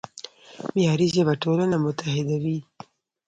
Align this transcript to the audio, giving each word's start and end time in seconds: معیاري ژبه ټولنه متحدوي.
معیاري 0.73 1.07
ژبه 1.15 1.33
ټولنه 1.43 1.75
متحدوي. 1.85 2.57